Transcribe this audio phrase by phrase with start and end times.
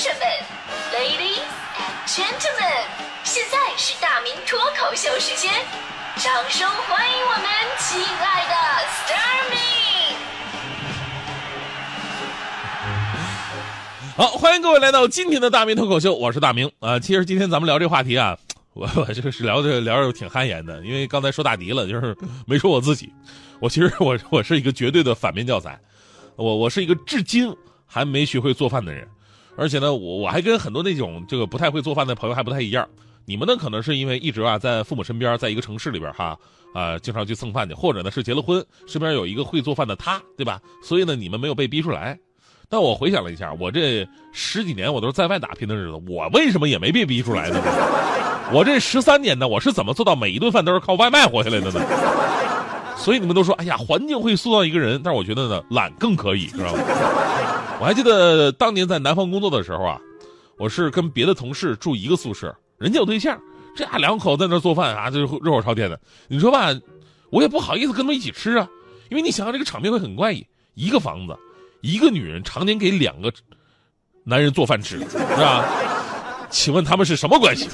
[0.00, 0.22] 生们
[0.94, 1.44] ，Ladies
[1.76, 2.88] and Gentlemen，
[3.22, 5.52] 现在是大明脱口秀时间，
[6.16, 7.44] 掌声欢迎我们
[7.78, 8.54] 亲爱的
[8.88, 9.58] s t a r m y
[14.16, 16.72] 好，欢迎各位来到今天的大明脱口秀，我是大明。
[16.80, 18.34] 啊、其实今天咱们聊这话题啊，
[18.72, 23.12] 我我就是聊着聊着挺汗颜的，因为刚才说大迪了，就是没说我自己。
[23.60, 25.78] 我其实我我是一个绝对的反面教材，
[26.36, 27.54] 我我是一个至今
[27.86, 29.06] 还没学会做饭的人，
[29.60, 32.88] 而且呢，我我还跟很多那种这个不太会做饭的朋友还不太一样。
[33.26, 36.34] 你们呢，可能是因为一直啊在父母身边，在一个城市里边哈
[36.72, 40.58] 啊、经常去蹭饭去，或者呢是结了婚，身边有一个会做饭的他，对吧？
[40.82, 42.18] 所以呢，你们没有被逼出来。
[42.70, 47.60] 但我回想了一下，我这十几年我都是在外打拼的日子，我为什么也没被逼出来呢？
[48.54, 51.84] 我这十三年呢，我是怎么做到每一顿饭都是靠外卖活下来的呢？
[52.96, 56.80] 所以你们都说，哎呀，环境会塑造一个人，但是我觉得呢，懒更可以，知道吗？
[57.80, 59.98] 我还记得当年在南方工作的时候啊，
[60.58, 63.40] 我是跟别的同事住一个宿舍，人家有对象，
[63.74, 65.98] 这俩两口在那做饭啊，就是热火朝天的。
[66.28, 66.68] 你说吧，
[67.30, 68.68] 我也不好意思跟他们一起吃啊，
[69.08, 71.34] 因为你想想这个场面会很怪异，一个房子，
[71.80, 73.32] 一个女人常年给两个
[74.24, 75.64] 男人做饭吃，是吧？
[76.50, 77.66] 请问他们是什么关系？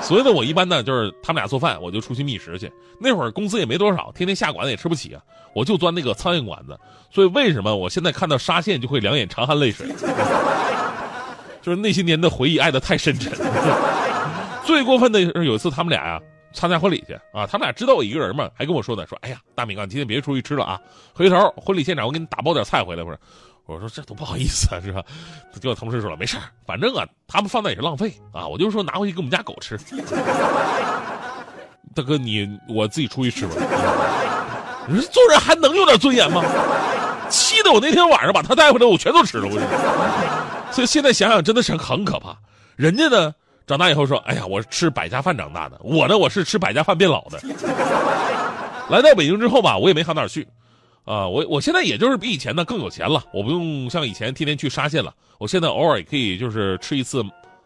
[0.00, 2.72] 所以呢，我一般呢就是他们俩做饭，我就出去觅食去。
[3.00, 5.20] 那会儿工资也没多少，天天下馆子也吃不起啊，
[5.54, 6.78] 我就钻那个苍蝇馆子。
[7.10, 9.86] 所以为什么我现在看到沙县就会两眼长含泪水？
[11.60, 13.32] 就是那些年的回忆爱得太深沉。
[14.64, 16.20] 最过分的是有一次他们俩呀、
[16.52, 20.80] 参加婚礼去啊，他们俩知道我一个人嘛，还跟我说呢，说哎呀，大明啊，你今天别出去吃了啊，
[21.12, 23.02] 回头婚礼现场我给你打包点菜回来。
[23.02, 23.18] 我说
[23.68, 25.04] 我说这多不好意思啊，是吧？
[25.60, 29.78] 结果同事说了，没事儿反正啊他们放那也是浪费啊，我就说拿回去给我们家狗吃。
[31.94, 33.52] 大哥你我自己出去吃吧。
[34.88, 36.42] 你说做人还能有点尊严吗？
[37.28, 39.46] 气得我那天晚上把他带回来，我全都吃了。
[39.46, 39.60] 我说，
[40.72, 42.34] 所以现在想想真的是很可怕。
[42.74, 43.34] 人家呢
[43.66, 47.38] 长大以后说，哎呀，我是吃百家饭长大的，我呢我是吃百家饭变老的。
[48.88, 50.48] 来到北京之后吧，我也没好哪儿去，
[51.04, 57.22] 啊，我我现在也就是比以前呢更有钱了，我不用像以前天天去沙县了，我现在偶尔也可以就是吃一次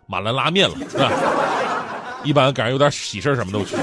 [0.07, 1.11] 马兰拉面了，是吧？
[2.25, 3.83] 一般赶上有点喜事什么的，我去去，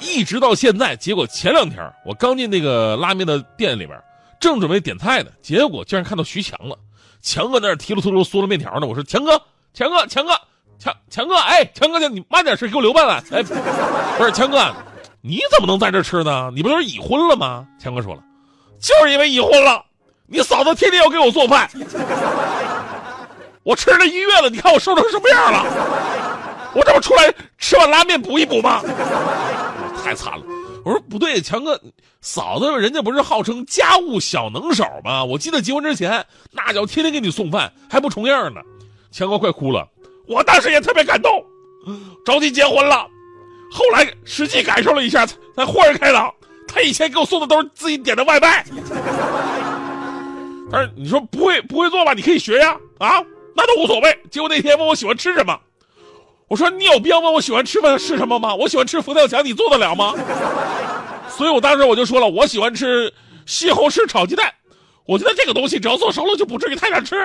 [0.00, 4.00] 一直到现在，结果前两天我刚进那个拉面的店里边，
[4.38, 6.78] 正准备点菜呢，结果竟然看到徐强了。
[7.20, 8.86] 强哥在那提溜秃噜嗦了面条呢。
[8.86, 9.42] 我说强哥，
[9.74, 10.32] 强哥，强哥，
[10.78, 13.22] 强强哥，哎，强哥，你慢点吃，给我留半碗。
[13.30, 14.74] 哎，不是强哥，
[15.22, 16.50] 你怎么能在这吃呢？
[16.54, 17.66] 你不是已婚了吗？
[17.78, 18.22] 强哥说了，
[18.80, 19.84] 就是因为已婚了，
[20.26, 21.68] 你嫂子天天要给我做饭，
[23.62, 25.64] 我吃了一月了，你看我瘦成什么样了？
[26.74, 28.80] 我这不出来吃碗拉面补一补吗？
[30.02, 30.44] 太惨了！
[30.84, 31.78] 我说不对，强哥，
[32.22, 35.22] 嫂子人家不是号称家务小能手吗？
[35.22, 38.60] 我记得结婚之前那叫天天给你送饭，还不重样呢。
[39.10, 39.86] 强哥快哭了，
[40.26, 41.44] 我当时也特别感动，
[42.24, 43.06] 着急结婚了，
[43.70, 46.32] 后来实际感受了一下，才豁然开朗。
[46.66, 48.64] 他以前给我送的都是自己点的外卖，
[50.70, 52.12] 但是你说不会不会做吧？
[52.12, 53.20] 你可以学呀，啊，
[53.56, 54.18] 那都无所谓。
[54.30, 55.58] 结果那天问我喜欢吃什么。
[56.46, 58.54] 我说你有必要问我喜欢吃饭是什么吗？
[58.54, 60.14] 我喜欢吃佛跳墙，你做得了吗？
[61.28, 63.12] 所以我当时我就说了，我喜欢吃
[63.46, 64.52] 西红柿炒鸡蛋。
[65.06, 67.16] 我觉得这个东西只要做熟了，就不至于太难吃。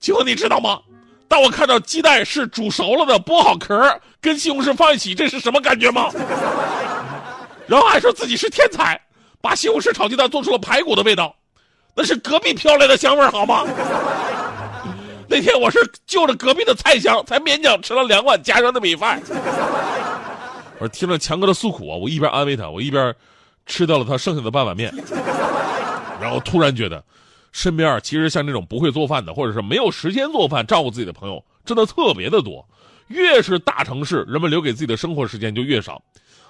[0.00, 0.80] 结果你知道吗？
[1.28, 6.10] 当我看到鸡蛋是煮熟了的，剥好壳，跟西红柿放一起，这是什么感觉吗？
[7.68, 8.98] 然后还说自己是天才，
[9.40, 11.36] 把西红柿炒鸡蛋做出了排骨的味道，
[11.94, 13.64] 那是隔壁飘来的香味好吗？
[15.28, 19.20] 那天我是就着隔壁的菜香，才勉强吃了两碗家乡的米饭。
[20.80, 23.14] 我听了强哥的诉苦啊，我一边安慰他，我一边
[23.66, 24.90] 吃掉了他剩下的半碗面。
[26.18, 27.04] 然后突然觉得，
[27.52, 32.66] 身边啊，其实像这种不会做饭的，或者是没有时间做饭照顾自己的朋友，真的特别的多。
[33.08, 36.02] 越是大城市，人们留给自己的生活时间就越少。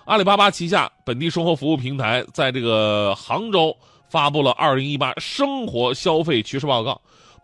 [0.07, 3.77] 阿里巴巴旗下本地生活服务平台在这个杭州
[4.09, 6.93] 发布了《二零一八生活消费趋势报告》。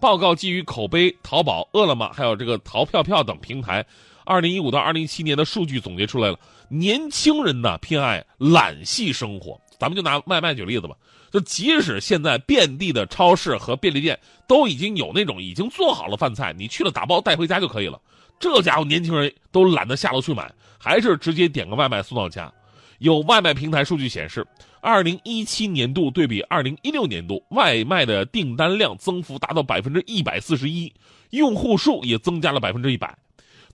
[0.01, 3.85] 报告基于口碑、淘宝、饿了么还有这个淘票票等平台，
[4.25, 9.59] 二零一五到二零一七年的数据总结出来了，年轻人呢偏爱懒系生活。
[9.79, 10.95] 咱们就拿外卖举例子吧，
[11.31, 18.01] 就即使现在遍地的超市和便利店都已经有那种已经做好了饭菜，你去了打包带回家就可以了。
[18.41, 22.53] 这家伙年轻人都懒得下楼去买，还是直接点个外卖送到家。
[22.99, 24.47] 有外卖平台数据显示，
[24.81, 30.93] 二零一七年度对比二零一六年度，外卖的订单量增幅达到百分之一百四十一，
[31.31, 33.17] 用户数也增加了百分之一百。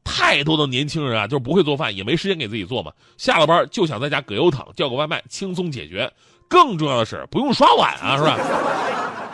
[0.05, 2.93] 太多的年轻人啊，就是不会做饭，也没时间给自己做嘛。
[3.17, 6.11] 下了班就想在家葛优躺，叫个外卖，轻松解决。
[6.49, 8.39] 更重要的是，不用刷碗啊， 是吧？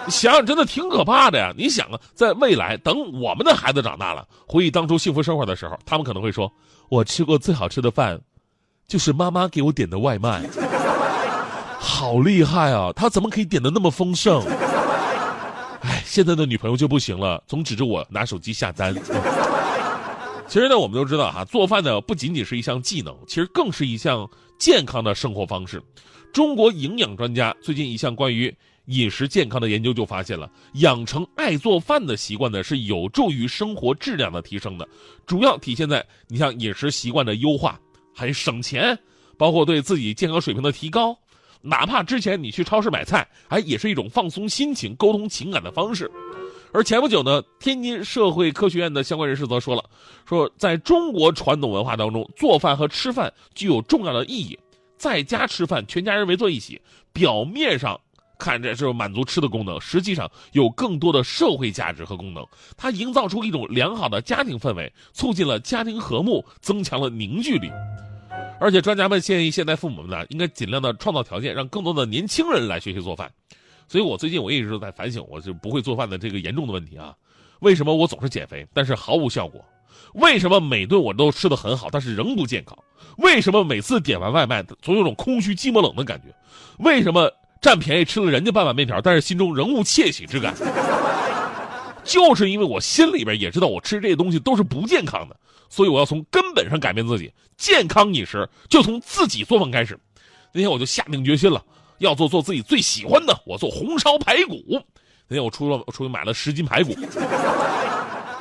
[0.08, 1.52] 想想真的挺可怕的呀！
[1.56, 6.52] 你想啊，在未来等我们的孩子长大了，回忆当初幸福生活的时候，他们可能会说
[6.88, 8.20] ：“我吃过最好吃的饭，
[8.86, 10.42] 就是妈妈给我点的外卖，
[11.80, 12.92] 好厉害啊！
[12.94, 14.44] 他怎么可以点的那么丰盛？”
[15.82, 18.94] 哎，现在的女朋友就不行了，总指着我拿手机下单。
[20.48, 24.28] 其实呢，我们都知道哈，做饭呢不仅仅是一项技能，其实更是一项
[24.58, 25.82] 健康的生活方式。
[26.32, 28.54] 中国营养专家最近一项关于
[28.86, 34.88] 饮食健康的研究就发现了，养成爱做饭的习惯呢，是有助于生活质量的提升的。
[35.26, 37.78] 主要体现在你像饮食习惯的优化，
[38.14, 38.96] 还省钱，
[39.36, 41.16] 包括对自己健康水平的提高。
[41.62, 46.08] 哪怕之前你去超市买菜，哎，也是一种放松心情、沟通情感的方式。
[46.72, 49.84] 而前不久呢，天津社会科学院的相关人士则说了，
[50.28, 54.58] 说在中国传统文化当中，做饭和吃饭具有重要的意义。
[54.98, 56.80] 在家吃饭，全家人围坐一起，
[57.12, 57.98] 表面上
[58.38, 62.46] 看着是满足吃的功能，实际上有更多的社会价值和功能。
[62.76, 67.70] 它营造出一种良好的家庭氛围，促进了家庭和睦，增强了凝聚力。
[68.58, 73.30] 而且专家们建议现在父母们呢，应该尽量的创造条件，让更多的年轻人来学习做饭。
[73.88, 77.14] 所以我最近我一直都在反省，我就不会做饭的这个严重的问题啊。
[77.60, 79.64] 为什么我总是减肥，但是毫无效果？
[80.14, 82.76] 为什么每顿我都吃的很好，但是仍不健康？
[83.18, 86.34] 为什么每次点完外卖总有种空虚、寂寞、冷的感觉？
[86.78, 87.30] 为什么
[87.60, 90.54] 占便宜吃了人家半碗面条，但是心中仍无窃喜之感？
[92.04, 95.36] 就是因为我心里边也知道我吃这些东西都是不健康的，
[95.68, 97.32] 所以我要从根本上改变自己。
[97.56, 99.98] 健康饮食就从自己做饭开始。
[100.52, 101.64] 那天我就下定决心了，
[101.98, 104.56] 要做做自己最喜欢的，我做红烧排骨。
[105.28, 106.94] 那天我出了，我出去买了十斤排骨。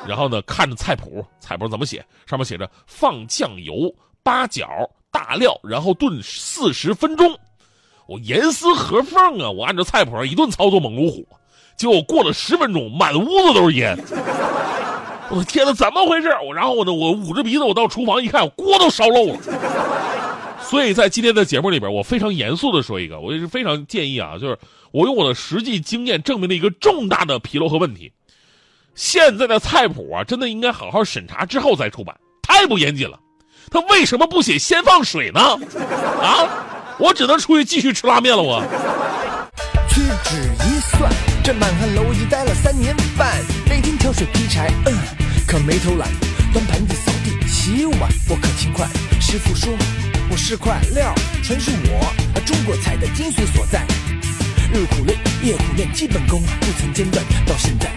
[0.06, 2.04] 然后呢，看着菜谱，菜谱怎么写？
[2.26, 3.92] 上面写着放酱油、
[4.22, 4.68] 八角、
[5.10, 7.36] 大料，然后炖四十分钟。
[8.06, 9.50] 我严丝合缝啊！
[9.50, 11.26] 我按照菜谱上一顿操作，猛如虎。
[11.76, 13.98] 结果过了十分钟，满屋子都是烟。
[15.28, 16.28] 我的天哪，怎么回事？
[16.46, 19.36] 我然后呢，我捂着鼻子，我到厨房一看，锅都烧漏了。
[20.68, 24.58] 所以在今天的节目里边，我非常严肃的说一个，我也是非常建议啊，就是
[24.92, 28.12] 我用我的实际经验证明了一个重大的纰漏和问题。
[28.94, 33.20] 现在的菜谱啊，真的应该好好审查之后再出版，太不严谨了。
[33.70, 35.40] 他为什么不写先放水呢？
[35.40, 38.42] 啊，我只能出去继续吃拉面了。
[38.42, 38.62] 我
[39.88, 40.36] 屈指
[40.66, 41.12] 一算，
[41.44, 43.36] 这满汉楼已待了三年半，
[43.68, 44.92] 每天挑水劈柴，嗯，
[45.46, 46.08] 可没偷懒。
[46.52, 48.86] 端盘子、扫地、洗碗，我可勤快。
[49.20, 49.72] 师傅说
[50.28, 53.86] 我是块料，纯属我中国菜的精髓所在。
[54.72, 57.88] 日苦练，夜苦练，基本功不曾间断，到现在。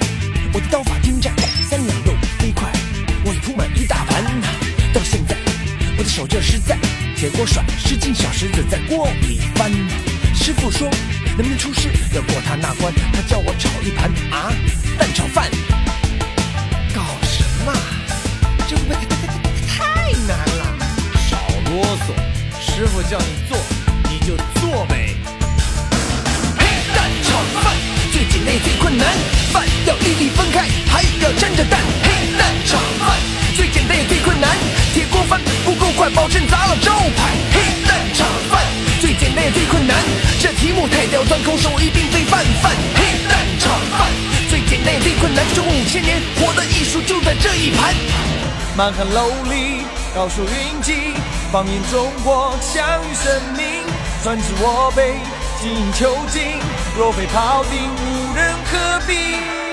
[0.54, 1.34] 我的刀法精湛，
[1.68, 2.72] 三两肉飞快，
[3.26, 4.24] 我已铺满一大盘。
[4.94, 5.36] 到现在，
[5.98, 6.78] 我的手劲实在，
[7.16, 9.72] 铁锅甩，十斤小石子在锅里翻。
[10.36, 10.88] 师傅说，
[11.36, 14.54] 能不能出师要过他那关，他叫我炒一盘啊
[15.00, 15.50] 蛋炒饭。
[23.00, 23.58] 师傅叫你做
[24.10, 25.16] 你就做呗。
[26.58, 27.74] 嘿，蛋炒饭
[28.12, 29.08] 最简单也最困难。
[29.54, 31.80] 饭要粒粒分开，还要沾着蛋。
[32.04, 33.18] 黑蛋炒饭
[33.56, 34.50] 最简单也最困难，
[34.94, 37.38] 铁锅翻不够快，保证砸了招牌。
[37.54, 38.62] 黑蛋炒饭
[39.00, 39.96] 最简单也最困难，
[40.42, 42.72] 这题目太刁钻，空手一定非泛泛。
[42.96, 44.10] 黑蛋炒饭
[44.50, 47.96] 最简单也最困难，中五千年活的艺术就在这一盘。
[48.76, 49.84] 满汉楼里
[50.14, 51.14] 高手云集，
[51.52, 53.84] 放眼中国享誉盛名，
[54.24, 55.16] 专治我辈
[55.60, 56.60] 精益求精，
[56.96, 59.69] 若非庖丁无人可比。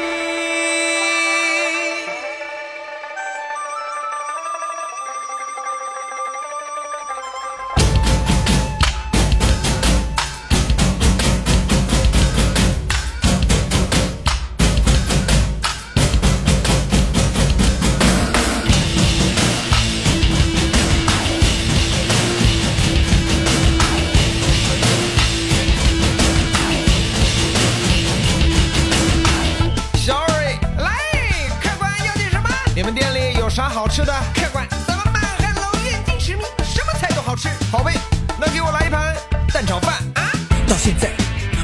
[40.87, 41.11] 现在，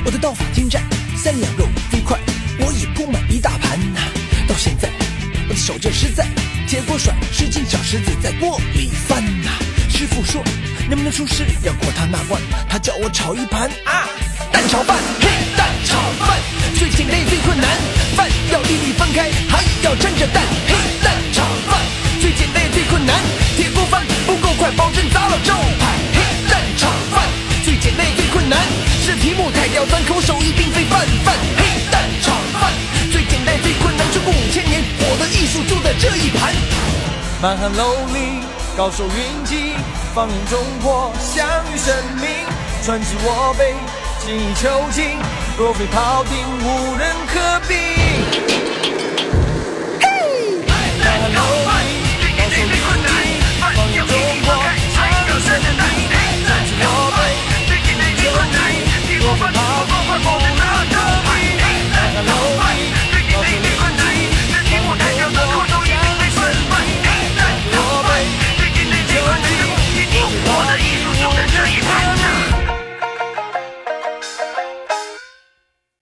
[0.04, 0.82] 我的刀法精湛，
[1.16, 2.18] 三两肉飞快，
[2.58, 4.00] 我已铺满一大盘呐。
[4.48, 4.90] 到现在，
[5.48, 6.26] 我的手劲实在，
[6.66, 9.50] 铁锅甩，十斤小石子在锅里翻呐。
[9.88, 10.42] 师傅说，
[10.88, 14.08] 能不能出师要过他那关，他叫我炒一盘啊
[14.50, 16.31] 蛋炒饭，嘿，蛋炒饭
[30.62, 32.72] 并非泛泛黑蛋炒饭，
[33.10, 36.54] 最简单最困难却过五千年，我的艺术就在这一盘。
[37.42, 39.74] 满汉楼里，高手云集，
[40.14, 42.46] 放眼中国，享誉盛名。
[42.84, 43.74] 传至我辈，
[44.24, 45.18] 精益求精，
[45.58, 47.74] 若非庖丁，无人可比。
[49.98, 50.06] 嘿
[50.68, 51.90] 满汉楼里，
[52.38, 54.54] 高手云集，放眼中国，
[54.94, 56.21] 享有盛名。